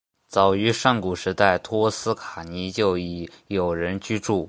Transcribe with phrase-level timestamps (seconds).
[0.27, 4.39] 早于上古时代托斯卡尼就已有人居住。